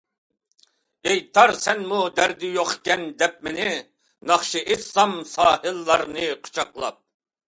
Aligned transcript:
ئېيتارسەنمۇ 1.09 1.99
دەردى 2.19 2.47
يوقكىن 2.55 3.03
دەپ 3.19 3.35
مېنى، 3.47 3.73
ناخشا 4.31 4.63
ئېيتسام 4.63 5.13
ساھىللارنى 5.33 6.31
قۇچاقلاپ. 6.47 6.99